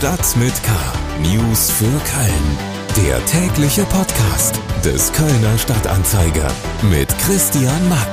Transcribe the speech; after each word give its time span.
Stadt 0.00 0.34
mit 0.38 0.54
K. 0.62 0.72
News 1.20 1.70
für 1.70 1.84
Köln. 1.84 3.06
Der 3.06 3.22
tägliche 3.26 3.84
Podcast 3.84 4.58
des 4.82 5.12
Kölner 5.12 5.58
Stadtanzeiger 5.58 6.50
mit 6.80 7.06
Christian 7.18 7.86
Mack. 7.90 8.08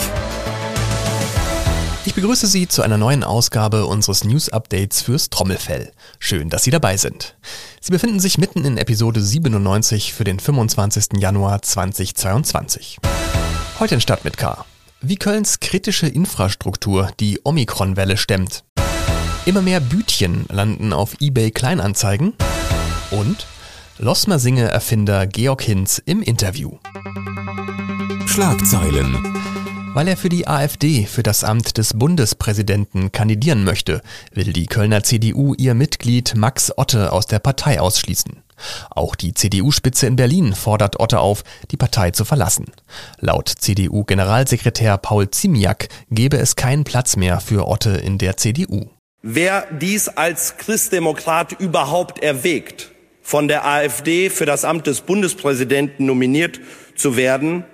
Ich 2.03 2.13
begrüße 2.13 2.45
Sie 2.45 2.67
zu 2.67 2.81
einer 2.81 2.97
neuen 2.97 3.23
Ausgabe 3.23 3.85
unseres 3.85 4.25
News 4.25 4.49
Updates 4.49 5.01
fürs 5.01 5.29
Trommelfell. 5.29 5.93
Schön, 6.19 6.49
dass 6.49 6.65
Sie 6.65 6.71
dabei 6.71 6.97
sind. 6.97 7.37
Sie 7.79 7.93
befinden 7.93 8.19
sich 8.19 8.37
mitten 8.37 8.65
in 8.65 8.77
Episode 8.77 9.21
97 9.21 10.11
für 10.11 10.25
den 10.25 10.41
25. 10.41 11.21
Januar 11.21 11.61
2022. 11.61 12.97
Heute 13.79 13.95
in 13.95 14.01
Stadt 14.01 14.25
mit 14.25 14.35
K. 14.35 14.65
Wie 14.99 15.15
Kölns 15.15 15.61
kritische 15.61 16.09
Infrastruktur 16.09 17.11
die 17.21 17.39
Omikron-Welle 17.45 18.17
stemmt. 18.17 18.65
Immer 19.47 19.61
mehr 19.61 19.79
Bütchen 19.79 20.45
landen 20.49 20.91
auf 20.91 21.15
eBay 21.21 21.51
Kleinanzeigen 21.51 22.33
und 23.11 23.47
Losmersinge-Erfinder 23.97 25.25
Georg 25.25 25.61
Hinz 25.61 26.01
im 26.03 26.21
Interview. 26.21 26.79
Schlagzeilen. 28.25 29.15
Weil 29.93 30.09
er 30.09 30.17
für 30.17 30.27
die 30.27 30.49
AfD 30.49 31.05
für 31.05 31.23
das 31.23 31.45
Amt 31.45 31.77
des 31.77 31.93
Bundespräsidenten 31.93 33.13
kandidieren 33.13 33.63
möchte, 33.63 34.01
will 34.33 34.51
die 34.51 34.65
Kölner 34.65 35.03
CDU 35.03 35.53
ihr 35.53 35.75
Mitglied 35.75 36.35
Max 36.35 36.77
Otte 36.77 37.13
aus 37.13 37.25
der 37.25 37.39
Partei 37.39 37.79
ausschließen. 37.79 38.43
Auch 38.89 39.15
die 39.15 39.33
CDU-Spitze 39.33 40.07
in 40.07 40.17
Berlin 40.17 40.55
fordert 40.55 40.99
Otte 40.99 41.21
auf, 41.21 41.45
die 41.71 41.77
Partei 41.77 42.11
zu 42.11 42.25
verlassen. 42.25 42.65
Laut 43.21 43.47
CDU-Generalsekretär 43.47 44.97
Paul 44.97 45.31
Ziemiak 45.31 45.87
gebe 46.11 46.35
es 46.35 46.57
keinen 46.57 46.83
Platz 46.83 47.15
mehr 47.15 47.39
für 47.39 47.65
Otte 47.65 47.91
in 47.91 48.17
der 48.17 48.35
CDU. 48.35 48.89
Wer 49.21 49.67
dies 49.71 50.09
als 50.09 50.57
Christdemokrat 50.57 51.53
überhaupt 51.59 52.21
erwägt, 52.23 52.91
von 53.21 53.47
der 53.47 53.65
AfD 53.65 54.29
für 54.29 54.45
das 54.45 54.63
Amt 54.63 54.87
des 54.87 55.01
Bundespräsidenten 55.01 56.05
nominiert 56.05 56.59
zu 56.95 57.17
werden, 57.17 57.65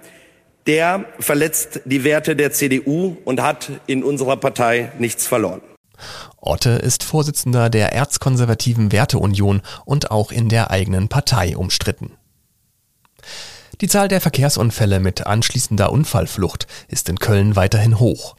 der 0.67 1.05
verletzt 1.19 1.81
die 1.85 2.03
Werte 2.03 2.35
der 2.35 2.53
CDU 2.53 3.17
und 3.25 3.41
hat 3.41 3.71
in 3.87 4.03
unserer 4.03 4.37
Partei 4.37 4.91
nichts 4.99 5.27
verloren. 5.27 5.61
Otte 6.39 6.71
ist 6.71 7.03
Vorsitzender 7.03 7.69
der 7.69 7.93
Erzkonservativen 7.93 8.91
Werteunion 8.91 9.61
und 9.85 10.11
auch 10.11 10.31
in 10.31 10.49
der 10.49 10.71
eigenen 10.71 11.09
Partei 11.09 11.55
umstritten. 11.57 12.13
Die 13.81 13.87
Zahl 13.87 14.07
der 14.07 14.21
Verkehrsunfälle 14.21 14.99
mit 14.99 15.25
anschließender 15.25 15.91
Unfallflucht 15.91 16.67
ist 16.87 17.09
in 17.09 17.19
Köln 17.19 17.55
weiterhin 17.55 17.99
hoch. 17.99 18.35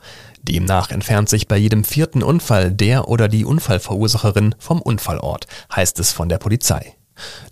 Demnach 0.48 0.90
entfernt 0.90 1.30
sich 1.30 1.48
bei 1.48 1.56
jedem 1.56 1.84
vierten 1.84 2.22
Unfall 2.22 2.70
der 2.70 3.08
oder 3.08 3.28
die 3.28 3.46
Unfallverursacherin 3.46 4.54
vom 4.58 4.82
Unfallort, 4.82 5.46
heißt 5.74 5.98
es 6.00 6.12
von 6.12 6.28
der 6.28 6.38
Polizei. 6.38 6.94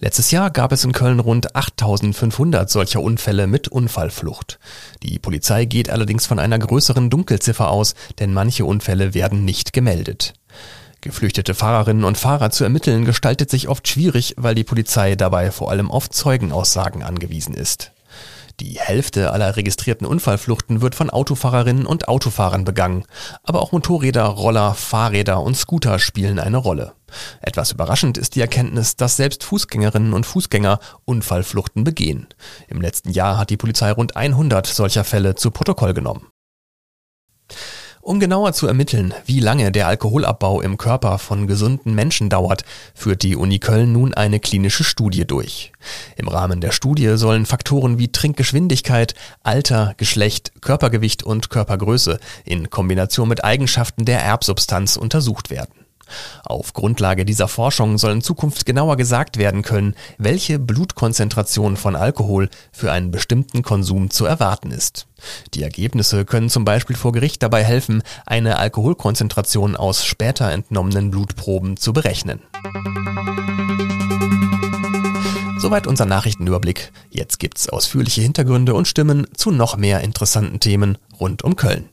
Letztes 0.01 0.31
Jahr 0.31 0.51
gab 0.51 0.73
es 0.73 0.85
in 0.85 0.93
Köln 0.93 1.21
rund 1.21 1.57
8500 1.57 2.69
solcher 2.69 3.01
Unfälle 3.01 3.47
mit 3.47 3.69
Unfallflucht. 3.69 4.59
Die 5.03 5.19
Polizei 5.19 5.65
geht 5.65 5.89
allerdings 5.89 6.27
von 6.27 6.39
einer 6.39 6.59
größeren 6.59 7.09
Dunkelziffer 7.09 7.71
aus, 7.71 7.95
denn 8.19 8.35
manche 8.35 8.65
Unfälle 8.65 9.15
werden 9.15 9.45
nicht 9.45 9.73
gemeldet. 9.73 10.35
Geflüchtete 11.01 11.55
Fahrerinnen 11.55 12.05
und 12.05 12.19
Fahrer 12.19 12.51
zu 12.51 12.63
ermitteln 12.65 13.05
gestaltet 13.05 13.51
sich 13.51 13.69
oft 13.69 13.89
schwierig, 13.89 14.35
weil 14.37 14.55
die 14.55 14.65
Polizei 14.65 15.15
dabei 15.17 15.51
vor 15.51 15.71
allem 15.71 15.91
auf 15.91 16.11
Zeugenaussagen 16.11 17.03
angewiesen 17.03 17.55
ist. 17.55 17.93
Die 18.63 18.79
Hälfte 18.79 19.33
aller 19.33 19.57
registrierten 19.57 20.07
Unfallfluchten 20.07 20.83
wird 20.83 20.95
von 20.95 21.11
Autofahrerinnen 21.11 21.85
und 21.85 22.07
Autofahrern 22.07 22.65
begangen. 22.65 23.05
Aber 23.43 23.61
auch 23.61 23.73
Motorräder, 23.73 24.23
Roller, 24.23 24.75
Fahrräder 24.75 25.43
und 25.43 25.57
Scooter 25.57 25.99
spielen 25.99 26.39
eine 26.39 26.59
Rolle. 26.59 26.93
Etwas 27.41 27.73
überraschend 27.73 28.19
ist 28.19 28.37
die 28.37 28.41
Erkenntnis, 28.41 28.95
dass 28.95 29.17
selbst 29.17 29.43
Fußgängerinnen 29.43 30.13
und 30.13 30.27
Fußgänger 30.27 30.79
Unfallfluchten 31.05 31.83
begehen. 31.83 32.29
Im 32.69 32.81
letzten 32.81 33.11
Jahr 33.11 33.37
hat 33.37 33.51
die 33.51 33.57
Polizei 33.57 33.91
rund 33.91 34.15
100 34.15 34.65
solcher 34.65 35.03
Fälle 35.03 35.35
zu 35.35 35.51
Protokoll 35.51 35.93
genommen. 35.93 36.29
Um 38.05 38.19
genauer 38.19 38.53
zu 38.53 38.67
ermitteln, 38.67 39.15
wie 39.27 39.39
lange 39.39 39.71
der 39.71 39.87
Alkoholabbau 39.87 40.61
im 40.61 40.77
Körper 40.77 41.19
von 41.19 41.47
gesunden 41.47 41.95
Menschen 41.95 42.29
dauert, 42.29 42.65
führt 42.95 43.23
die 43.23 43.37
Uni 43.37 43.61
Köln 43.61 43.93
nun 43.93 44.13
eine 44.13 44.41
klinische 44.41 44.83
Studie 44.83 45.25
durch. 45.25 45.71
Im 46.17 46.27
Rahmen 46.27 46.61
der 46.61 46.73
Studie 46.73 47.17
sollen 47.17 47.47
Faktoren 47.47 48.01
wie 48.01 48.11
Trinkgeschwindigkeit, 48.11 49.15
Alter, 49.45 49.95
Geschlecht, 49.99 50.51
Körpergewicht 50.61 51.23
und 51.23 51.49
Körpergröße 51.49 52.19
in 52.45 52.71
Kombination 52.71 53.29
mit 53.29 53.45
Eigenschaften 53.45 54.05
der 54.05 54.21
Erbsubstanz 54.21 54.97
untersucht 54.97 55.51
werden. 55.51 55.82
Auf 56.45 56.73
Grundlage 56.73 57.25
dieser 57.25 57.49
Forschung 57.49 57.99
soll 57.99 58.13
in 58.13 58.23
Zukunft 58.23 58.67
genauer 58.67 58.97
gesagt 58.97 59.37
werden 59.37 59.63
können, 59.63 59.95
welche 60.19 60.59
Blutkonzentration 60.59 61.77
von 61.77 61.97
Alkohol 61.97 62.49
für 62.73 62.93
einen 62.93 63.11
bestimmten 63.11 63.63
Konsum 63.63 64.11
zu 64.11 64.25
erwarten 64.25 64.71
ist. 64.71 65.07
Die 65.55 65.63
Ergebnisse 65.63 66.25
können 66.25 66.49
zum 66.49 66.65
Beispiel 66.65 66.97
vor 66.97 67.13
Gericht 67.13 67.43
dabei 67.43 67.65
helfen, 67.65 68.03
eine 68.27 68.59
Alkoholkonzentration 68.59 69.77
aus 69.77 70.05
später 70.05 70.51
entnommenen 70.51 71.11
Blutproben 71.11 71.77
zu 71.77 71.93
berechnen. 71.93 72.41
Soweit 75.63 75.87
unser 75.87 76.07
Nachrichtenüberblick. 76.07 76.91
Jetzt 77.09 77.39
gibt's 77.39 77.69
ausführliche 77.69 78.21
Hintergründe 78.21 78.75
und 78.75 78.89
Stimmen 78.89 79.29
zu 79.33 79.53
noch 79.53 79.77
mehr 79.77 80.01
interessanten 80.01 80.59
Themen 80.59 80.99
rund 81.21 81.45
um 81.45 81.55
Köln. 81.55 81.89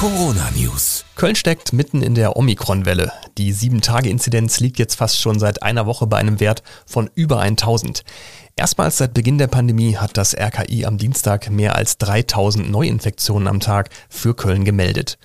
Corona 0.00 0.50
News. 0.56 1.04
Köln 1.14 1.36
steckt 1.36 1.74
mitten 1.74 2.00
in 2.00 2.14
der 2.14 2.38
Omikron-Welle. 2.38 3.12
Die 3.36 3.52
7-Tage-Inzidenz 3.52 4.58
liegt 4.58 4.78
jetzt 4.78 4.94
fast 4.94 5.20
schon 5.20 5.38
seit 5.38 5.62
einer 5.62 5.84
Woche 5.84 6.06
bei 6.06 6.16
einem 6.16 6.40
Wert 6.40 6.62
von 6.86 7.10
über 7.14 7.40
1000. 7.40 8.02
Erstmals 8.56 8.96
seit 8.96 9.12
Beginn 9.12 9.36
der 9.36 9.48
Pandemie 9.48 9.98
hat 9.98 10.16
das 10.16 10.34
RKI 10.34 10.86
am 10.86 10.96
Dienstag 10.96 11.50
mehr 11.50 11.76
als 11.76 11.98
3000 11.98 12.70
Neuinfektionen 12.70 13.46
am 13.46 13.60
Tag 13.60 13.90
für 14.08 14.34
Köln 14.34 14.64
gemeldet. 14.64 15.18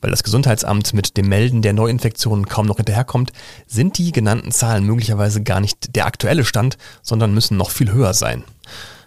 Weil 0.00 0.12
das 0.12 0.22
Gesundheitsamt 0.22 0.94
mit 0.94 1.16
dem 1.16 1.28
Melden 1.28 1.60
der 1.60 1.72
Neuinfektionen 1.72 2.46
kaum 2.46 2.66
noch 2.66 2.76
hinterherkommt, 2.76 3.32
sind 3.66 3.98
die 3.98 4.12
genannten 4.12 4.52
Zahlen 4.52 4.84
möglicherweise 4.84 5.42
gar 5.42 5.58
nicht 5.58 5.96
der 5.96 6.06
aktuelle 6.06 6.44
Stand, 6.44 6.78
sondern 7.02 7.34
müssen 7.34 7.56
noch 7.56 7.72
viel 7.72 7.90
höher 7.90 8.14
sein. 8.14 8.44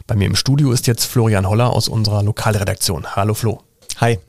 Bei 0.06 0.18
mir 0.18 0.28
im 0.28 0.36
Studio 0.36 0.74
ist 0.74 0.86
jetzt 0.86 1.06
Florian 1.06 1.48
Holler 1.48 1.72
aus 1.72 1.88
unserer 1.88 2.24
Lokalredaktion. 2.24 3.16
Hallo 3.16 3.34
Flo. 3.34 3.62
Hi. 3.98 4.20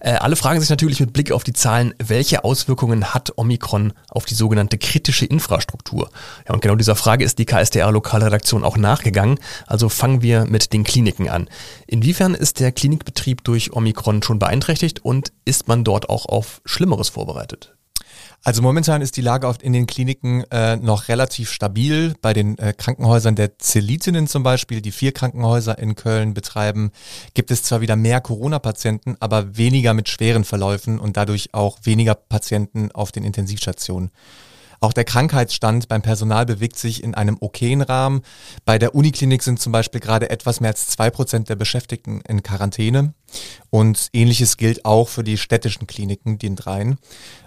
Äh, 0.00 0.12
alle 0.14 0.36
fragen 0.36 0.60
sich 0.60 0.68
natürlich 0.68 1.00
mit 1.00 1.12
Blick 1.12 1.32
auf 1.32 1.44
die 1.44 1.52
Zahlen, 1.52 1.94
welche 1.98 2.44
Auswirkungen 2.44 3.14
hat 3.14 3.32
Omikron 3.36 3.92
auf 4.08 4.24
die 4.24 4.34
sogenannte 4.34 4.76
kritische 4.76 5.24
Infrastruktur? 5.24 6.10
Ja, 6.46 6.54
und 6.54 6.60
genau 6.60 6.74
dieser 6.74 6.96
Frage 6.96 7.24
ist 7.24 7.38
die 7.38 7.46
KSDR-Lokalredaktion 7.46 8.64
auch 8.64 8.76
nachgegangen. 8.76 9.38
Also 9.66 9.88
fangen 9.88 10.20
wir 10.20 10.44
mit 10.44 10.72
den 10.72 10.84
Kliniken 10.84 11.28
an. 11.28 11.48
Inwiefern 11.86 12.34
ist 12.34 12.60
der 12.60 12.72
Klinikbetrieb 12.72 13.44
durch 13.44 13.72
Omikron 13.72 14.22
schon 14.22 14.38
beeinträchtigt 14.38 15.04
und 15.04 15.32
ist 15.44 15.68
man 15.68 15.84
dort 15.84 16.10
auch 16.10 16.26
auf 16.26 16.60
Schlimmeres 16.64 17.08
vorbereitet? 17.08 17.73
Also 18.44 18.60
momentan 18.60 19.00
ist 19.00 19.16
die 19.16 19.22
Lage 19.22 19.48
oft 19.48 19.62
in 19.62 19.72
den 19.72 19.86
Kliniken 19.86 20.44
äh, 20.50 20.76
noch 20.76 21.08
relativ 21.08 21.50
stabil. 21.50 22.14
Bei 22.20 22.34
den 22.34 22.58
äh, 22.58 22.74
Krankenhäusern 22.76 23.36
der 23.36 23.58
Zelitinnen 23.58 24.26
zum 24.26 24.42
Beispiel, 24.42 24.82
die 24.82 24.92
vier 24.92 25.12
Krankenhäuser 25.12 25.78
in 25.78 25.94
Köln 25.94 26.34
betreiben, 26.34 26.92
gibt 27.32 27.50
es 27.50 27.62
zwar 27.62 27.80
wieder 27.80 27.96
mehr 27.96 28.20
Corona-Patienten, 28.20 29.16
aber 29.18 29.56
weniger 29.56 29.94
mit 29.94 30.10
schweren 30.10 30.44
Verläufen 30.44 30.98
und 30.98 31.16
dadurch 31.16 31.54
auch 31.54 31.78
weniger 31.84 32.14
Patienten 32.14 32.92
auf 32.92 33.12
den 33.12 33.24
Intensivstationen. 33.24 34.10
Auch 34.80 34.92
der 34.92 35.04
Krankheitsstand 35.04 35.88
beim 35.88 36.02
Personal 36.02 36.44
bewegt 36.44 36.76
sich 36.76 37.02
in 37.02 37.14
einem 37.14 37.38
okayen 37.40 37.80
Rahmen. 37.80 38.20
Bei 38.66 38.78
der 38.78 38.94
Uniklinik 38.94 39.42
sind 39.42 39.58
zum 39.58 39.72
Beispiel 39.72 40.02
gerade 40.02 40.28
etwas 40.28 40.60
mehr 40.60 40.72
als 40.72 40.88
zwei 40.88 41.08
Prozent 41.08 41.48
der 41.48 41.56
Beschäftigten 41.56 42.20
in 42.28 42.42
Quarantäne. 42.42 43.14
Und 43.70 44.10
ähnliches 44.12 44.58
gilt 44.58 44.84
auch 44.84 45.08
für 45.08 45.24
die 45.24 45.38
städtischen 45.38 45.86
Kliniken, 45.86 46.38
den 46.38 46.56
dreien. 46.56 46.98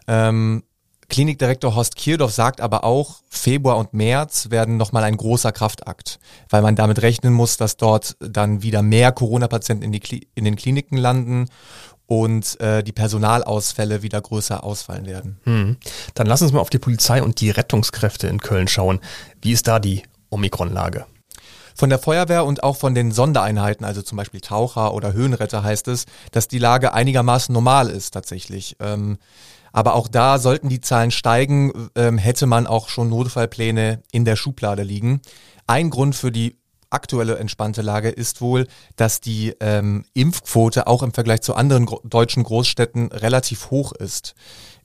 Ähm, 0.08 0.64
Klinikdirektor 1.10 1.74
Horst 1.74 1.96
Kierdorf 1.96 2.34
sagt 2.34 2.60
aber 2.60 2.84
auch, 2.84 3.22
Februar 3.30 3.78
und 3.78 3.94
März 3.94 4.50
werden 4.50 4.78
nochmal 4.78 5.04
ein 5.04 5.16
großer 5.16 5.52
Kraftakt, 5.52 6.20
weil 6.50 6.62
man 6.62 6.76
damit 6.76 7.02
rechnen 7.02 7.34
muss, 7.34 7.58
dass 7.58 7.78
dort 7.78 8.18
dann 8.20 8.62
wieder 8.62 8.82
mehr 8.82 9.12
Corona-Patienten 9.12 9.84
in, 9.84 9.92
die 9.94 10.28
in 10.36 10.44
den 10.44 10.58
Kliniken 10.58 10.98
landen 10.98 11.46
und 12.08 12.60
äh, 12.60 12.84
die 12.84 12.92
Personalausfälle 12.92 14.02
wieder 14.02 14.20
größer 14.22 14.64
ausfallen 14.64 15.06
werden. 15.06 15.40
Hm. 15.44 15.78
Dann 16.14 16.28
lass 16.28 16.42
uns 16.42 16.52
mal 16.52 16.60
auf 16.60 16.70
die 16.70 16.80
Polizei 16.80 17.24
und 17.24 17.40
die 17.40 17.52
Rettungskräfte 17.52 18.28
in 18.28 18.40
Köln 18.40 18.68
schauen. 18.68 19.00
Wie 19.42 19.52
ist 19.52 19.68
da 19.68 19.80
die 19.80 20.04
Omikron-Lage? 20.30 21.06
Von 21.76 21.90
der 21.90 22.00
Feuerwehr 22.00 22.44
und 22.44 22.64
auch 22.64 22.76
von 22.76 22.96
den 22.96 23.12
Sondereinheiten, 23.12 23.86
also 23.86 24.02
zum 24.02 24.18
Beispiel 24.18 24.42
Taucher 24.42 24.94
oder 24.96 25.14
Höhenretter, 25.14 25.64
heißt 25.64 25.88
es, 25.90 26.06
dass 26.32 26.48
die 26.48 26.58
Lage 26.58 26.94
einigermaßen 26.94 27.54
normal 27.54 27.90
ist 27.90 28.12
tatsächlich. 28.12 28.78
Ähm, 28.80 29.20
aber 29.72 29.96
auch 29.96 30.08
da 30.08 30.40
sollten 30.40 30.70
die 30.70 30.82
Zahlen 30.82 31.12
steigen, 31.12 31.90
ähm, 31.96 32.18
hätte 32.18 32.46
man 32.46 32.68
auch 32.68 32.90
schon 32.90 33.10
Notfallpläne 33.10 34.04
in 34.12 34.26
der 34.26 34.36
Schublade 34.36 34.84
liegen. 34.84 35.22
Ein 35.68 35.90
Grund 35.90 36.16
für 36.16 36.32
die 36.32 36.58
aktuelle 36.90 37.38
entspannte 37.38 37.82
Lage 37.82 38.10
ist 38.10 38.42
wohl, 38.42 38.68
dass 38.96 39.20
die 39.20 39.54
ähm, 39.60 40.06
Impfquote 40.14 40.88
auch 40.88 41.04
im 41.04 41.14
Vergleich 41.14 41.42
zu 41.42 41.56
anderen 41.56 41.86
gro 41.86 42.02
deutschen 42.04 42.44
Großstädten 42.44 43.12
relativ 43.12 43.72
hoch 43.72 43.92
ist. 43.92 44.36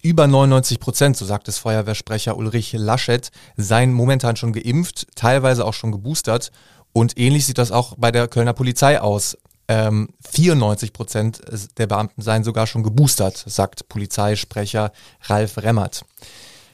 Über 0.03 0.27
99 0.27 0.81
Prozent, 0.81 1.17
so 1.17 1.25
sagt 1.25 1.47
es 1.47 1.59
Feuerwehrsprecher 1.59 2.37
Ulrich 2.37 2.73
Laschet, 2.73 3.31
seien 3.57 3.93
momentan 3.93 4.35
schon 4.35 4.53
geimpft, 4.53 5.07
teilweise 5.15 5.65
auch 5.65 5.75
schon 5.75 5.93
geboostert. 5.93 6.51
Und 6.93 7.19
ähnlich 7.19 7.47
sieht 7.47 7.59
das 7.59 7.71
auch 7.71 7.95
bei 7.97 8.11
der 8.11 8.27
Kölner 8.27 8.53
Polizei 8.53 9.01
aus. 9.01 9.39
Ähm, 9.69 10.09
94 10.31 10.93
Prozent 10.93 11.41
der 11.79 11.87
Beamten 11.87 12.23
seien 12.23 12.45
sogar 12.45 12.67
schon 12.67 12.83
geboostert, 12.83 13.43
sagt 13.47 13.89
Polizeisprecher 13.89 14.93
Ralf 15.23 15.59
Remmert. 15.59 16.05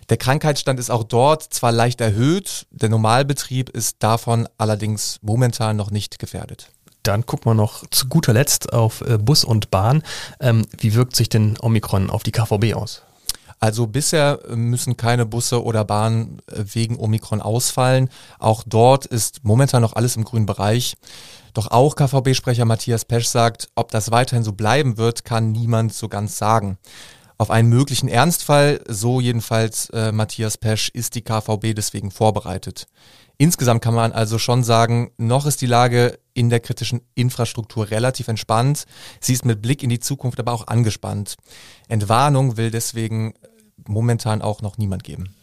Der 0.09 0.17
Krankheitsstand 0.17 0.81
ist 0.81 0.91
auch 0.91 1.05
dort 1.05 1.43
zwar 1.43 1.71
leicht 1.71 2.01
erhöht, 2.01 2.67
der 2.71 2.89
Normalbetrieb 2.89 3.69
ist 3.69 3.97
davon 4.03 4.49
allerdings 4.57 5.19
momentan 5.21 5.77
noch 5.77 5.91
nicht 5.91 6.19
gefährdet. 6.19 6.71
Dann 7.03 7.27
gucken 7.27 7.51
wir 7.51 7.55
noch 7.55 7.87
zu 7.91 8.09
guter 8.09 8.33
Letzt 8.33 8.73
auf 8.73 9.03
äh, 9.03 9.19
Bus 9.19 9.45
und 9.45 9.71
Bahn. 9.71 10.03
Ähm, 10.41 10.67
wie 10.79 10.95
wirkt 10.95 11.15
sich 11.15 11.29
denn 11.29 11.57
Omikron 11.61 12.11
auf 12.11 12.23
die 12.23 12.33
KVB 12.33 12.75
aus? 12.75 13.03
Also 13.61 13.87
bisher 13.87 14.41
müssen 14.55 14.97
keine 14.97 15.27
Busse 15.27 15.63
oder 15.63 15.85
Bahnen 15.85 16.41
äh, 16.47 16.65
wegen 16.73 16.99
Omikron 16.99 17.43
ausfallen. 17.43 18.09
Auch 18.39 18.63
dort 18.67 19.05
ist 19.07 19.45
momentan 19.45 19.83
noch 19.83 19.95
alles 19.95 20.17
im 20.17 20.25
grünen 20.25 20.47
Bereich. 20.47 20.97
Doch 21.59 21.73
auch 21.73 21.97
KVB-Sprecher 21.97 22.65
Matthias 22.67 23.05
Pesch 23.05 23.27
sagt, 23.27 23.69
ob 23.75 23.91
das 23.91 24.13
weiterhin 24.13 24.45
so 24.45 24.53
bleiben 24.53 24.97
wird, 24.97 25.25
kann 25.25 25.51
niemand 25.51 25.93
so 25.93 26.09
ganz 26.09 26.39
sagen. 26.39 26.79
Auf 27.37 27.51
einen 27.51 27.69
möglichen 27.69 28.09
Ernstfall, 28.09 28.81
so 28.87 29.21
jedenfalls 29.21 29.91
äh, 29.91 30.13
Matthias 30.13 30.57
Pesch, 30.57 30.89
ist 30.91 31.17
die 31.17 31.23
KVB 31.23 31.75
deswegen 31.75 32.13
vorbereitet. 32.13 32.87
Insgesamt 33.39 33.83
kann 33.83 33.95
man 33.95 34.13
also 34.13 34.39
schon 34.39 34.63
sagen, 34.63 35.11
noch 35.17 35.47
ist 35.47 35.61
die 35.61 35.67
Lage 35.67 36.21
in 36.33 36.49
der 36.49 36.61
kritischen 36.61 37.01
Infrastruktur 37.17 37.91
relativ 37.91 38.29
entspannt. 38.29 38.85
Sie 39.19 39.33
ist 39.33 39.45
mit 39.45 39.61
Blick 39.61 39.83
in 39.83 39.91
die 39.91 39.99
Zukunft 39.99 40.39
aber 40.39 40.53
auch 40.53 40.69
angespannt. 40.69 41.35
Entwarnung 41.89 42.57
will 42.57 42.71
deswegen 42.71 43.35
momentan 43.85 44.43
auch 44.43 44.63
noch 44.63 44.79
niemand 44.79 45.03
geben. 45.03 45.35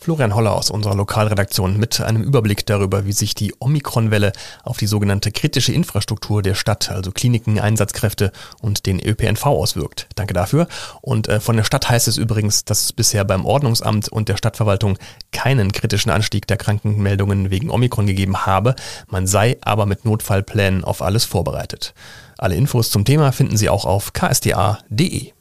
Florian 0.00 0.34
Holler 0.34 0.54
aus 0.54 0.70
unserer 0.70 0.94
Lokalredaktion 0.94 1.78
mit 1.78 2.00
einem 2.00 2.22
Überblick 2.22 2.64
darüber, 2.66 3.06
wie 3.06 3.12
sich 3.12 3.34
die 3.34 3.54
Omikron-Welle 3.58 4.32
auf 4.62 4.76
die 4.76 4.86
sogenannte 4.86 5.32
kritische 5.32 5.72
Infrastruktur 5.72 6.42
der 6.42 6.54
Stadt, 6.54 6.90
also 6.90 7.10
Kliniken, 7.10 7.58
Einsatzkräfte 7.58 8.32
und 8.60 8.86
den 8.86 9.00
ÖPNV 9.00 9.44
auswirkt. 9.46 10.08
Danke 10.14 10.34
dafür. 10.34 10.68
Und 11.00 11.28
äh, 11.28 11.40
von 11.40 11.56
der 11.56 11.64
Stadt 11.64 11.88
heißt 11.88 12.08
es 12.08 12.18
übrigens, 12.18 12.64
dass 12.64 12.84
es 12.84 12.92
bisher 12.92 13.24
beim 13.24 13.44
Ordnungsamt 13.44 14.08
und 14.08 14.28
der 14.28 14.36
Stadtverwaltung 14.36 14.98
keinen 15.32 15.72
kritischen 15.72 16.10
Anstieg 16.10 16.46
der 16.46 16.56
Krankenmeldungen 16.56 17.50
wegen 17.50 17.70
Omikron 17.70 18.06
gegeben 18.06 18.46
habe. 18.46 18.76
Man 19.08 19.26
sei 19.26 19.58
aber 19.60 19.86
mit 19.86 20.04
Notfallplänen 20.04 20.84
auf 20.84 21.02
alles 21.02 21.24
vorbereitet. 21.24 21.94
Alle 22.38 22.54
Infos 22.54 22.90
zum 22.90 23.04
Thema 23.04 23.32
finden 23.32 23.56
Sie 23.56 23.68
auch 23.68 23.84
auf 23.84 24.12
ksda.de. 24.12 25.32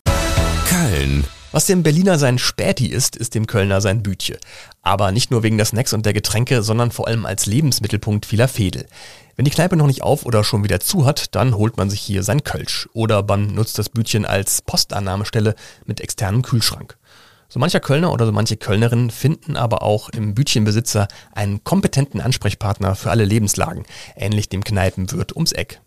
Köln 0.69 1.25
was 1.55 1.67
dem 1.67 1.83
Berliner 1.83 2.19
sein 2.19 2.37
Späti 2.37 2.87
ist, 2.87 3.15
ist 3.15 3.33
dem 3.33 3.47
Kölner 3.47 3.79
sein 3.79 4.03
Bütje. 4.03 4.37
Aber 4.81 5.13
nicht 5.13 5.31
nur 5.31 5.41
wegen 5.41 5.55
der 5.55 5.65
Snacks 5.65 5.93
und 5.93 6.05
der 6.05 6.11
Getränke, 6.11 6.61
sondern 6.61 6.91
vor 6.91 7.07
allem 7.07 7.25
als 7.25 7.45
Lebensmittelpunkt 7.45 8.25
vieler 8.25 8.49
Fädel. 8.49 8.85
Wenn 9.37 9.45
die 9.45 9.51
Kneipe 9.51 9.77
noch 9.77 9.87
nicht 9.87 10.01
auf 10.01 10.25
oder 10.25 10.43
schon 10.43 10.65
wieder 10.65 10.81
zu 10.81 11.05
hat, 11.05 11.33
dann 11.33 11.55
holt 11.55 11.77
man 11.77 11.89
sich 11.89 12.01
hier 12.01 12.23
sein 12.23 12.43
Kölsch. 12.43 12.89
Oder 12.91 13.23
man 13.23 13.53
nutzt 13.53 13.79
das 13.79 13.87
Bütchen 13.87 14.25
als 14.25 14.63
Postannahmestelle 14.63 15.55
mit 15.85 16.01
externem 16.01 16.41
Kühlschrank. 16.41 16.97
So 17.47 17.57
mancher 17.57 17.79
Kölner 17.79 18.11
oder 18.11 18.25
so 18.25 18.33
manche 18.33 18.57
Kölnerin 18.57 19.09
finden 19.09 19.55
aber 19.55 19.81
auch 19.81 20.09
im 20.09 20.35
Bütchenbesitzer 20.35 21.07
einen 21.33 21.63
kompetenten 21.63 22.19
Ansprechpartner 22.19 22.95
für 22.95 23.11
alle 23.11 23.23
Lebenslagen, 23.23 23.85
ähnlich 24.17 24.49
dem 24.49 24.65
Kneipenwirt 24.65 25.33
ums 25.33 25.53
Eck. 25.53 25.79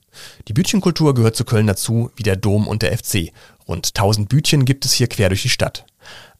Die 0.48 0.52
Bütchenkultur 0.52 1.14
gehört 1.14 1.36
zu 1.36 1.44
Köln 1.44 1.66
dazu, 1.66 2.10
wie 2.16 2.22
der 2.22 2.36
Dom 2.36 2.66
und 2.66 2.82
der 2.82 2.96
FC. 2.96 3.32
Rund 3.66 3.88
1000 3.88 4.28
Bütchen 4.28 4.64
gibt 4.64 4.84
es 4.84 4.92
hier 4.92 5.08
quer 5.08 5.28
durch 5.28 5.42
die 5.42 5.48
Stadt. 5.48 5.84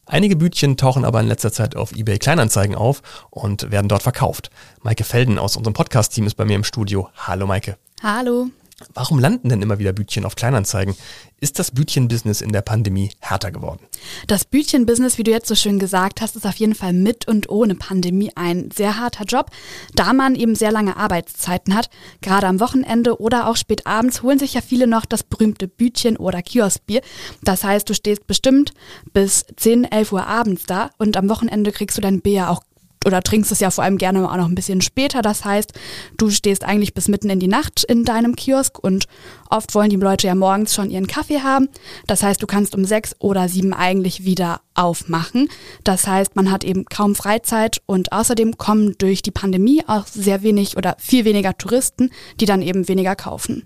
Einige 0.07 0.37
Bütchen 0.37 0.79
tauchen 0.79 1.05
aber 1.05 1.21
in 1.21 1.27
letzter 1.27 1.53
Zeit 1.53 1.77
auf 1.77 1.93
eBay 1.93 2.19
Kleinanzeigen 2.19 2.75
auf 2.75 3.03
und 3.31 3.71
werden 3.71 3.89
dort 3.89 4.03
verkauft. 4.03 4.51
Maike 4.83 5.05
Felden 5.05 5.39
aus 5.39 5.57
unserem 5.57 5.75
Podcast-Team 5.75 6.27
ist 6.27 6.35
bei 6.35 6.47
mir 6.47 6.57
im 6.57 6.65
Studio. 6.65 7.11
Hallo 7.15 7.47
Maike. 7.47 7.77
Hallo. 8.03 8.49
Warum 8.95 9.19
landen 9.19 9.49
denn 9.49 9.61
immer 9.61 9.81
wieder 9.81 9.93
Bütchen 9.93 10.25
auf 10.25 10.37
Kleinanzeigen? 10.37 10.95
Ist 11.41 11.59
das 11.59 11.73
Bütchen-Business 11.73 12.41
in 12.41 12.53
der 12.53 12.63
Pandemie 12.63 13.11
härter 13.19 13.51
geworden? 13.51 13.87
Das 14.29 14.45
Bütchen-Business, 14.45 15.19
wie 15.19 15.25
du 15.25 15.33
jetzt 15.33 15.49
so 15.49 15.57
schön 15.57 15.81
gesagt 15.81 16.21
hast, 16.21 16.37
ist 16.37 16.47
auf 16.47 16.55
jeden 16.57 16.77
Fall 16.77 16.93
mit 16.93 17.27
und 17.27 17.49
ohne 17.49 17.75
Pandemie 17.75 18.31
ein 18.37 18.71
sehr 18.71 18.99
harter 18.99 19.25
Job, 19.25 19.51
da 19.95 20.13
man 20.13 20.37
eben 20.37 20.55
sehr 20.55 20.71
lange 20.71 20.97
Arbeitszeiten 20.97 21.75
hat. 21.75 21.91
Gerade 22.21 22.47
am 22.47 22.61
Wochenende 22.61 23.21
oder 23.21 23.49
auch 23.49 23.57
spät 23.57 23.87
abends 23.87 24.23
holen 24.23 24.39
sich 24.39 24.55
ja 24.55 24.61
viele 24.61 24.87
noch 24.87 25.07
das 25.07 25.25
berühmte 25.25 25.67
Bütchen 25.67 26.17
oder 26.17 26.41
Kioskbier. 26.43 27.01
Das 27.43 27.65
heißt, 27.65 27.89
du 27.89 27.95
stehst 27.95 28.29
bestimmt 28.29 28.75
bis 29.13 29.45
10, 29.57 29.85
11 29.85 30.13
Uhr 30.13 30.27
abends 30.27 30.67
da 30.67 30.91
und 30.99 31.17
am 31.17 31.29
Wochenende 31.29 31.73
kriegst 31.73 31.97
du 31.97 32.01
dein 32.01 32.21
Bier 32.21 32.51
auch 32.51 32.63
oder 33.07 33.23
trinkst 33.23 33.53
es 33.53 33.61
ja 33.61 33.71
vor 33.71 33.85
allem 33.85 33.99
gerne 33.99 34.31
auch 34.31 34.37
noch 34.37 34.49
ein 34.49 34.55
bisschen 34.55 34.81
später. 34.81 35.23
Das 35.23 35.45
heißt, 35.45 35.73
du 36.17 36.31
stehst 36.31 36.65
eigentlich 36.65 36.95
bis 36.95 37.09
mitten 37.09 37.31
in 37.31 37.41
die 37.41 37.49
Nacht 37.49 37.85
in 37.85 38.05
deinem 38.05 38.37
Kiosk 38.37 38.79
und 38.79 39.07
oft 39.51 39.75
wollen 39.75 39.91
die 39.91 39.97
Leute 39.97 40.27
ja 40.27 40.35
morgens 40.35 40.75
schon 40.75 40.91
ihren 40.91 41.07
Kaffee 41.07 41.41
haben. 41.41 41.69
Das 42.07 42.23
heißt, 42.23 42.43
du 42.43 42.47
kannst 42.47 42.75
um 42.75 42.85
sechs 42.85 43.15
oder 43.19 43.49
sieben 43.49 43.73
eigentlich 43.73 44.25
wieder 44.25 44.61
aufmachen. 44.75 45.49
Das 45.85 46.07
heißt, 46.07 46.37
man 46.37 46.51
hat 46.51 46.65
eben 46.65 46.85
kaum 46.85 47.15
Freizeit 47.15 47.81
und 47.87 48.13
außerdem 48.13 48.59
kommen 48.59 48.95
durch 48.99 49.23
die 49.23 49.31
Pandemie 49.31 49.83
auch 49.87 50.07
sehr 50.07 50.43
wenig 50.43 50.77
oder 50.77 50.97
viel 50.99 51.25
weniger 51.25 51.57
Touristen, 51.57 52.11
die 52.41 52.47
dann 52.47 52.63
eben 52.63 52.89
weniger 52.89 53.17
kaufen. 53.17 53.65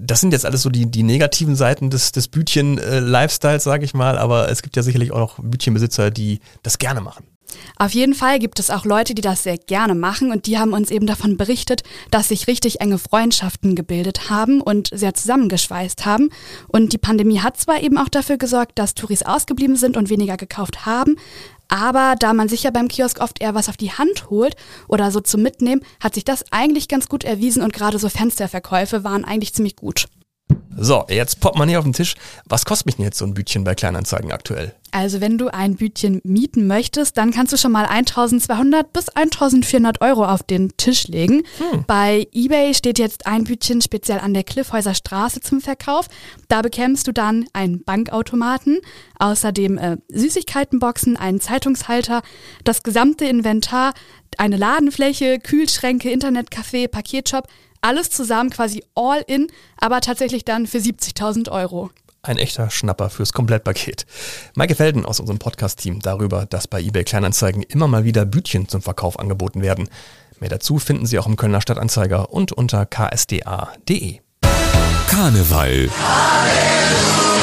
Das 0.00 0.20
sind 0.20 0.32
jetzt 0.32 0.44
alles 0.44 0.62
so 0.62 0.70
die, 0.70 0.86
die 0.90 1.02
negativen 1.02 1.56
Seiten 1.56 1.90
des, 1.90 2.12
des 2.12 2.28
Bütchen-Lifestyles, 2.28 3.62
sage 3.64 3.84
ich 3.84 3.94
mal, 3.94 4.18
aber 4.18 4.50
es 4.50 4.62
gibt 4.62 4.76
ja 4.76 4.82
sicherlich 4.82 5.12
auch 5.12 5.18
noch 5.18 5.38
Bütchenbesitzer, 5.40 6.10
die 6.10 6.40
das 6.62 6.78
gerne 6.78 7.00
machen. 7.00 7.24
Auf 7.78 7.94
jeden 7.94 8.14
Fall 8.14 8.40
gibt 8.40 8.58
es 8.58 8.70
auch 8.70 8.84
Leute, 8.84 9.14
die 9.14 9.22
das 9.22 9.44
sehr 9.44 9.56
gerne 9.56 9.94
machen 9.94 10.32
und 10.32 10.46
die 10.46 10.58
haben 10.58 10.72
uns 10.72 10.90
eben 10.90 11.06
davon 11.06 11.36
berichtet, 11.36 11.82
dass 12.10 12.28
sich 12.28 12.48
richtig 12.48 12.80
enge 12.80 12.98
Freundschaften 12.98 13.76
gebildet 13.76 14.30
haben 14.30 14.60
und 14.60 14.90
sehr 14.92 15.14
zusammengeschweißt 15.14 16.04
haben. 16.04 16.30
Und 16.66 16.92
die 16.92 16.98
Pandemie 16.98 17.40
hat 17.40 17.56
zwar 17.56 17.80
eben 17.80 17.96
auch 17.96 18.08
dafür 18.08 18.36
gesorgt, 18.36 18.78
dass 18.78 18.94
Touris 18.94 19.22
ausgeblieben 19.22 19.76
sind 19.76 19.96
und 19.96 20.10
weniger 20.10 20.36
gekauft 20.36 20.86
haben, 20.86 21.16
aber 21.68 22.16
da 22.18 22.32
man 22.32 22.48
sich 22.48 22.62
ja 22.64 22.70
beim 22.70 22.88
Kiosk 22.88 23.20
oft 23.20 23.40
eher 23.40 23.54
was 23.54 23.68
auf 23.68 23.76
die 23.76 23.92
Hand 23.92 24.30
holt 24.30 24.56
oder 24.88 25.10
so 25.10 25.20
zum 25.20 25.42
Mitnehmen, 25.42 25.82
hat 26.00 26.14
sich 26.14 26.24
das 26.24 26.44
eigentlich 26.50 26.88
ganz 26.88 27.08
gut 27.08 27.24
erwiesen 27.24 27.62
und 27.62 27.72
gerade 27.72 27.98
so 27.98 28.08
Fensterverkäufe 28.08 29.04
waren 29.04 29.24
eigentlich 29.24 29.54
ziemlich 29.54 29.76
gut. 29.76 30.06
So, 30.80 31.04
jetzt 31.08 31.40
poppt 31.40 31.58
man 31.58 31.68
hier 31.68 31.80
auf 31.80 31.84
den 31.84 31.92
Tisch. 31.92 32.14
Was 32.46 32.64
kostet 32.64 32.86
mich 32.86 32.96
denn 32.96 33.04
jetzt 33.04 33.18
so 33.18 33.24
ein 33.24 33.34
Bütchen 33.34 33.64
bei 33.64 33.74
Kleinanzeigen 33.74 34.30
aktuell? 34.30 34.74
Also 34.92 35.20
wenn 35.20 35.36
du 35.36 35.48
ein 35.48 35.74
Bütchen 35.74 36.20
mieten 36.24 36.66
möchtest, 36.66 37.18
dann 37.18 37.32
kannst 37.32 37.52
du 37.52 37.56
schon 37.56 37.72
mal 37.72 37.86
1200 37.86 38.92
bis 38.92 39.08
1400 39.08 40.00
Euro 40.00 40.24
auf 40.24 40.44
den 40.44 40.76
Tisch 40.76 41.08
legen. 41.08 41.42
Hm. 41.58 41.84
Bei 41.86 42.26
eBay 42.32 42.74
steht 42.74 42.98
jetzt 42.98 43.26
ein 43.26 43.44
Bütchen 43.44 43.82
speziell 43.82 44.20
an 44.20 44.34
der 44.34 44.44
Cliffhäuser 44.44 44.94
Straße 44.94 45.40
zum 45.40 45.60
Verkauf. 45.60 46.06
Da 46.46 46.62
bekämst 46.62 47.06
du 47.06 47.12
dann 47.12 47.46
einen 47.52 47.82
Bankautomaten, 47.82 48.78
außerdem 49.18 49.78
äh, 49.78 49.96
Süßigkeitenboxen, 50.08 51.16
einen 51.16 51.40
Zeitungshalter, 51.40 52.22
das 52.64 52.82
gesamte 52.82 53.24
Inventar, 53.26 53.94
eine 54.38 54.56
Ladenfläche, 54.56 55.38
Kühlschränke, 55.40 56.10
Internetcafé, 56.10 56.88
Paketshop, 56.88 57.48
alles 57.80 58.10
zusammen 58.10 58.50
quasi 58.50 58.84
all 58.94 59.22
in, 59.26 59.48
aber 59.76 60.00
tatsächlich 60.00 60.44
dann 60.44 60.66
für 60.66 60.78
70.000 60.78 61.50
Euro. 61.50 61.90
Ein 62.22 62.36
echter 62.36 62.68
Schnapper 62.70 63.10
fürs 63.10 63.32
Komplettpaket. 63.32 64.04
Maike 64.54 64.74
Felden 64.74 65.06
aus 65.06 65.20
unserem 65.20 65.38
Podcast-Team 65.38 66.00
darüber, 66.00 66.46
dass 66.46 66.66
bei 66.66 66.80
eBay 66.80 67.04
Kleinanzeigen 67.04 67.62
immer 67.62 67.86
mal 67.86 68.04
wieder 68.04 68.26
Bütchen 68.26 68.68
zum 68.68 68.82
Verkauf 68.82 69.18
angeboten 69.18 69.62
werden. 69.62 69.88
Mehr 70.40 70.50
dazu 70.50 70.78
finden 70.78 71.06
Sie 71.06 71.18
auch 71.18 71.26
im 71.26 71.36
Kölner 71.36 71.60
Stadtanzeiger 71.60 72.32
und 72.32 72.52
unter 72.52 72.86
ksda.de. 72.86 74.20
Karneval. 75.08 75.88
So 75.88 77.37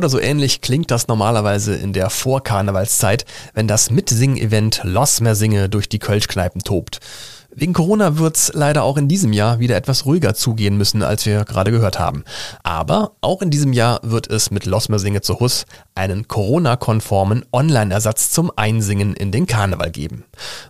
oder 0.00 0.08
so 0.08 0.18
ähnlich 0.18 0.62
klingt 0.62 0.90
das 0.90 1.08
normalerweise 1.08 1.74
in 1.74 1.92
der 1.92 2.08
Vorkarnevalszeit, 2.08 3.26
wenn 3.52 3.68
das 3.68 3.90
Mitsing-Event 3.90 4.80
Los 4.82 5.20
Mersinge 5.20 5.68
durch 5.68 5.90
die 5.90 5.98
Kölschkneipen 5.98 6.62
tobt. 6.62 7.00
Wegen 7.52 7.72
Corona 7.72 8.16
wird's 8.16 8.52
leider 8.54 8.84
auch 8.84 8.96
in 8.96 9.08
diesem 9.08 9.32
Jahr 9.32 9.58
wieder 9.58 9.76
etwas 9.76 10.06
ruhiger 10.06 10.34
zugehen 10.34 10.76
müssen, 10.76 11.02
als 11.02 11.26
wir 11.26 11.44
gerade 11.44 11.72
gehört 11.72 11.98
haben. 11.98 12.22
Aber 12.62 13.12
auch 13.20 13.42
in 13.42 13.50
diesem 13.50 13.72
Jahr 13.72 13.98
wird 14.04 14.28
es 14.28 14.52
mit 14.52 14.66
Losmersinge 14.66 15.20
zu 15.20 15.40
Huss 15.40 15.66
einen 15.96 16.28
Corona-konformen 16.28 17.44
Online-Ersatz 17.52 18.30
zum 18.30 18.52
Einsingen 18.54 19.14
in 19.14 19.32
den 19.32 19.46
Karneval 19.46 19.90
geben. 19.90 20.24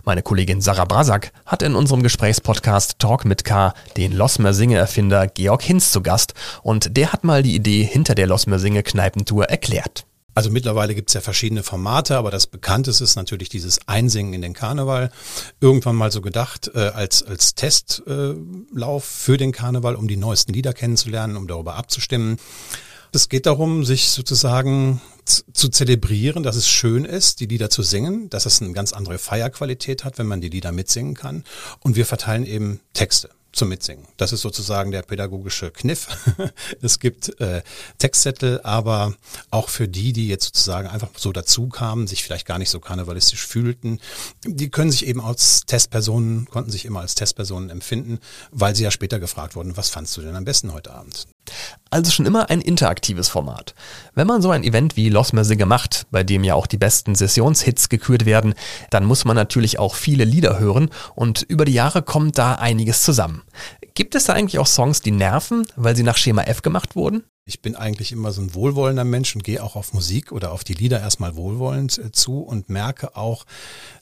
Meine 0.05 0.23
Kollegin 0.23 0.59
Sarah 0.59 0.85
Brasak 0.85 1.31
hat 1.45 1.61
in 1.61 1.75
unserem 1.75 2.01
Gesprächspodcast 2.01 2.97
Talk 2.97 3.25
mit 3.25 3.43
K 3.43 3.73
den 3.95 4.11
Losmersinge-Erfinder 4.11 5.27
Georg 5.27 5.61
Hinz 5.61 5.91
zu 5.91 6.01
Gast 6.01 6.33
und 6.63 6.97
der 6.97 7.13
hat 7.13 7.23
mal 7.23 7.43
die 7.43 7.55
Idee 7.55 7.83
hinter 7.83 8.15
der 8.15 8.27
Losmersinge-Kneipentour 8.27 9.45
erklärt. 9.45 10.05
Also 10.33 10.49
mittlerweile 10.49 10.95
gibt 10.95 11.09
es 11.09 11.13
ja 11.13 11.21
verschiedene 11.21 11.61
Formate, 11.61 12.17
aber 12.17 12.31
das 12.31 12.47
bekannteste 12.47 13.03
ist 13.03 13.15
natürlich 13.15 13.49
dieses 13.49 13.87
Einsingen 13.87 14.33
in 14.33 14.41
den 14.41 14.53
Karneval. 14.53 15.11
Irgendwann 15.59 15.95
mal 15.95 16.11
so 16.11 16.21
gedacht 16.21 16.71
äh, 16.73 16.79
als, 16.79 17.23
als 17.23 17.53
Testlauf 17.55 19.03
äh, 19.03 19.07
für 19.07 19.37
den 19.37 19.51
Karneval, 19.51 19.95
um 19.95 20.07
die 20.07 20.17
neuesten 20.17 20.53
Lieder 20.53 20.73
kennenzulernen, 20.73 21.35
um 21.35 21.47
darüber 21.47 21.75
abzustimmen. 21.75 22.37
Es 23.11 23.27
geht 23.27 23.45
darum, 23.45 23.83
sich 23.83 24.09
sozusagen 24.09 25.01
zu 25.25 25.67
zelebrieren, 25.69 26.43
dass 26.43 26.55
es 26.55 26.69
schön 26.69 27.03
ist, 27.03 27.41
die 27.41 27.45
Lieder 27.45 27.69
zu 27.69 27.83
singen, 27.83 28.29
dass 28.29 28.45
es 28.45 28.61
eine 28.61 28.71
ganz 28.71 28.93
andere 28.93 29.17
Feierqualität 29.17 30.05
hat, 30.05 30.17
wenn 30.17 30.27
man 30.27 30.39
die 30.39 30.49
Lieder 30.49 30.71
mitsingen 30.71 31.13
kann. 31.13 31.43
Und 31.81 31.97
wir 31.97 32.05
verteilen 32.05 32.45
eben 32.45 32.79
Texte 32.93 33.29
zum 33.51 33.69
Mitsingen. 33.69 34.07
Das 34.17 34.31
ist 34.33 34.41
sozusagen 34.41 34.91
der 34.91 35.01
pädagogische 35.01 35.71
Kniff. 35.71 36.07
es 36.81 36.99
gibt 36.99 37.39
äh, 37.41 37.61
Textzettel, 37.97 38.61
aber 38.63 39.15
auch 39.49 39.69
für 39.69 39.87
die, 39.87 40.13
die 40.13 40.27
jetzt 40.27 40.45
sozusagen 40.45 40.87
einfach 40.87 41.09
so 41.17 41.31
dazu 41.31 41.67
kamen, 41.67 42.07
sich 42.07 42.23
vielleicht 42.23 42.45
gar 42.45 42.57
nicht 42.57 42.69
so 42.69 42.79
karnevalistisch 42.79 43.45
fühlten, 43.45 43.99
die 44.45 44.69
können 44.69 44.91
sich 44.91 45.05
eben 45.05 45.21
als 45.21 45.65
Testpersonen, 45.65 46.45
konnten 46.45 46.71
sich 46.71 46.85
immer 46.85 47.01
als 47.01 47.15
Testpersonen 47.15 47.69
empfinden, 47.69 48.19
weil 48.51 48.75
sie 48.75 48.83
ja 48.83 48.91
später 48.91 49.19
gefragt 49.19 49.55
wurden, 49.55 49.75
was 49.77 49.89
fandst 49.89 50.15
du 50.17 50.21
denn 50.21 50.35
am 50.35 50.45
besten 50.45 50.73
heute 50.73 50.93
Abend? 50.93 51.27
Also 51.89 52.11
schon 52.11 52.25
immer 52.25 52.49
ein 52.49 52.61
interaktives 52.61 53.27
Format. 53.27 53.75
Wenn 54.13 54.27
man 54.27 54.41
so 54.41 54.51
ein 54.51 54.63
Event 54.63 54.95
wie 54.95 55.09
Los 55.09 55.33
Mersinge 55.33 55.65
macht, 55.65 56.07
bei 56.11 56.23
dem 56.23 56.43
ja 56.43 56.55
auch 56.55 56.67
die 56.67 56.77
besten 56.77 57.15
Sessionshits 57.15 57.89
gekürt 57.89 58.25
werden, 58.25 58.53
dann 58.89 59.05
muss 59.05 59.25
man 59.25 59.35
natürlich 59.35 59.79
auch 59.79 59.95
viele 59.95 60.23
Lieder 60.23 60.59
hören 60.59 60.89
und 61.15 61.41
über 61.41 61.65
die 61.65 61.73
Jahre 61.73 62.01
kommt 62.01 62.37
da 62.37 62.55
einiges 62.55 63.03
zusammen. 63.03 63.41
Gibt 63.93 64.15
es 64.15 64.25
da 64.25 64.33
eigentlich 64.33 64.59
auch 64.59 64.67
Songs, 64.67 65.01
die 65.01 65.11
nerven, 65.11 65.67
weil 65.75 65.95
sie 65.95 66.03
nach 66.03 66.17
Schema 66.17 66.43
F 66.43 66.61
gemacht 66.61 66.95
wurden? 66.95 67.23
Ich 67.45 67.61
bin 67.61 67.75
eigentlich 67.75 68.11
immer 68.11 68.31
so 68.31 68.41
ein 68.41 68.53
wohlwollender 68.53 69.03
Mensch 69.03 69.35
und 69.35 69.43
gehe 69.43 69.63
auch 69.63 69.75
auf 69.75 69.93
Musik 69.93 70.31
oder 70.31 70.51
auf 70.51 70.63
die 70.63 70.75
Lieder 70.75 70.99
erstmal 70.99 71.35
wohlwollend 71.35 71.97
äh, 71.97 72.11
zu 72.11 72.41
und 72.41 72.69
merke 72.69 73.15
auch, 73.15 73.45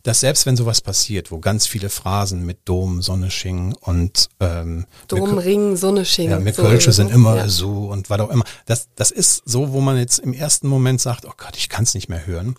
dass 0.04 0.20
selbst 0.20 0.46
wenn 0.46 0.58
sowas 0.58 0.82
passiert, 0.82 1.32
wo 1.32 1.40
ganz 1.40 1.66
viele 1.66 1.90
Phrasen 1.90 2.46
mit 2.46 2.60
Dom, 2.66 3.02
Sonne, 3.02 3.32
Sching 3.32 3.74
und 3.80 4.28
ähm, 4.42 4.88
Dom, 5.08 5.38
Ring, 5.38 5.78
Sonne, 5.78 6.04
Sching. 6.04 6.32
Ja, 6.32 6.40
mir 6.40 6.54
so 6.54 6.64
Kölsche 6.64 6.92
sind 6.92 7.12
immer 7.12 7.38
ja. 7.38 7.48
so 7.48 7.90
und 7.90 8.10
was 8.10 8.20
auch 8.20 8.30
immer. 8.30 8.44
Das, 8.66 8.90
das 8.96 9.10
ist 9.10 9.44
so, 9.46 9.72
wo 9.72 9.80
man 9.80 9.98
jetzt 9.98 10.20
im 10.20 10.34
ersten 10.34 10.68
Moment 10.68 11.00
sagt, 11.00 11.26
oh 11.26 11.34
Gott, 11.38 11.56
ich 11.56 11.70
kann 11.70 11.86
es 11.86 11.94
nicht 11.94 12.10
mehr 12.10 12.28
hören. 12.28 12.56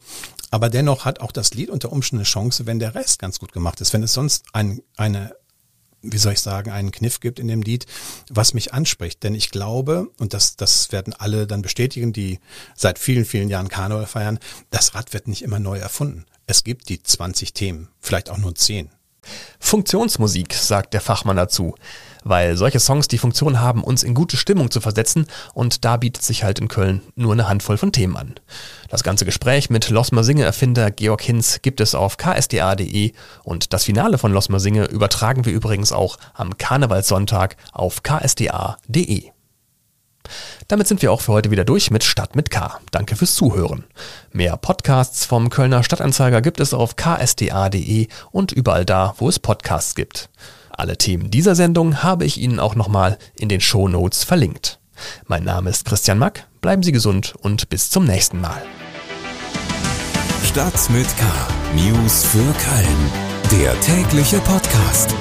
Aber 0.50 0.70
dennoch 0.70 1.04
hat 1.04 1.20
auch 1.20 1.30
das 1.30 1.52
Lied 1.52 1.68
unter 1.68 1.92
Umständen 1.92 2.20
eine 2.20 2.24
Chance, 2.24 2.66
wenn 2.66 2.78
der 2.78 2.94
Rest 2.94 3.18
ganz 3.18 3.38
gut 3.38 3.52
gemacht 3.52 3.80
ist. 3.82 3.92
Wenn 3.92 4.02
es 4.02 4.14
sonst 4.14 4.44
ein, 4.52 4.80
eine 4.96 5.34
wie 6.02 6.18
soll 6.18 6.32
ich 6.32 6.40
sagen, 6.40 6.70
einen 6.70 6.92
Kniff 6.92 7.20
gibt 7.20 7.38
in 7.38 7.48
dem 7.48 7.62
Lied, 7.62 7.86
was 8.28 8.54
mich 8.54 8.72
anspricht. 8.72 9.22
Denn 9.22 9.34
ich 9.34 9.50
glaube, 9.50 10.08
und 10.18 10.34
das, 10.34 10.56
das 10.56 10.92
werden 10.92 11.14
alle 11.14 11.46
dann 11.46 11.62
bestätigen, 11.62 12.12
die 12.12 12.40
seit 12.74 12.98
vielen, 12.98 13.24
vielen 13.24 13.48
Jahren 13.48 13.68
Karneval 13.68 14.06
feiern, 14.06 14.38
das 14.70 14.94
Rad 14.94 15.12
wird 15.12 15.28
nicht 15.28 15.42
immer 15.42 15.58
neu 15.58 15.78
erfunden. 15.78 16.26
Es 16.46 16.64
gibt 16.64 16.88
die 16.88 17.02
20 17.02 17.52
Themen, 17.52 17.88
vielleicht 18.00 18.30
auch 18.30 18.38
nur 18.38 18.54
10. 18.54 18.90
Funktionsmusik, 19.58 20.54
sagt 20.54 20.94
der 20.94 21.00
Fachmann 21.00 21.36
dazu 21.36 21.74
weil 22.24 22.56
solche 22.56 22.80
Songs 22.80 23.08
die 23.08 23.18
Funktion 23.18 23.60
haben, 23.60 23.82
uns 23.82 24.02
in 24.02 24.14
gute 24.14 24.36
Stimmung 24.36 24.70
zu 24.70 24.80
versetzen 24.80 25.26
und 25.54 25.84
da 25.84 25.96
bietet 25.96 26.22
sich 26.22 26.44
halt 26.44 26.58
in 26.58 26.68
Köln 26.68 27.02
nur 27.16 27.32
eine 27.32 27.48
Handvoll 27.48 27.78
von 27.78 27.92
Themen 27.92 28.16
an. 28.16 28.34
Das 28.88 29.02
ganze 29.02 29.24
Gespräch 29.24 29.70
mit 29.70 29.90
Losmer 29.90 30.24
Singe 30.24 30.44
Erfinder 30.44 30.90
Georg 30.90 31.22
Hinz 31.22 31.60
gibt 31.62 31.80
es 31.80 31.94
auf 31.94 32.16
ksda.de 32.16 33.12
und 33.44 33.72
das 33.72 33.84
Finale 33.84 34.18
von 34.18 34.32
Losmer 34.32 34.60
Singe 34.60 34.86
übertragen 34.86 35.44
wir 35.44 35.52
übrigens 35.52 35.92
auch 35.92 36.18
am 36.34 36.58
Karnevalssonntag 36.58 37.56
auf 37.72 38.02
ksda.de. 38.02 39.30
Damit 40.68 40.86
sind 40.86 41.02
wir 41.02 41.10
auch 41.12 41.20
für 41.20 41.32
heute 41.32 41.50
wieder 41.50 41.64
durch 41.64 41.90
mit 41.90 42.04
Stadt 42.04 42.36
mit 42.36 42.50
K. 42.50 42.78
Danke 42.90 43.16
fürs 43.16 43.34
Zuhören. 43.34 43.84
Mehr 44.32 44.56
Podcasts 44.56 45.24
vom 45.24 45.50
Kölner 45.50 45.82
Stadtanzeiger 45.82 46.40
gibt 46.42 46.60
es 46.60 46.74
auf 46.74 46.94
ksda.de 46.96 48.08
und 48.30 48.52
überall 48.52 48.84
da, 48.84 49.14
wo 49.18 49.28
es 49.28 49.38
Podcasts 49.38 49.94
gibt. 49.94 50.30
Alle 50.80 50.96
Themen 50.96 51.30
dieser 51.30 51.54
Sendung 51.54 52.02
habe 52.02 52.24
ich 52.24 52.38
Ihnen 52.40 52.58
auch 52.58 52.74
nochmal 52.74 53.18
in 53.38 53.50
den 53.50 53.60
Show 53.60 53.86
Notes 53.86 54.24
verlinkt. 54.24 54.80
Mein 55.26 55.44
Name 55.44 55.68
ist 55.68 55.84
Christian 55.84 56.16
Mack, 56.16 56.46
bleiben 56.62 56.82
Sie 56.82 56.90
gesund 56.90 57.34
und 57.38 57.68
bis 57.68 57.90
zum 57.90 58.06
nächsten 58.06 58.40
Mal. 58.40 58.62
Stadt 60.42 60.88
mit 60.88 61.06
K. 61.18 61.26
News 61.74 62.24
für 62.24 62.38
Köln. 62.38 63.60
Der 63.60 63.78
tägliche 63.82 64.38
Podcast. 64.38 65.14